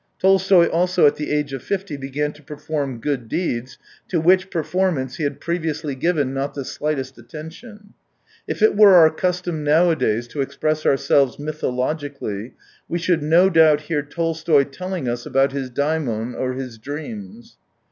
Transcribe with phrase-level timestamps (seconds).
[0.17, 3.77] Tolstoy also at the age of fifty began to per form good deeds,
[4.07, 7.93] to which performance he had previously given not the slightest atten tion.
[8.47, 12.55] If it were our custom nowadays to express ourselves mythologically,
[12.89, 17.59] we should no doubt hear Tolstoy telling us about his daimon or his dreams.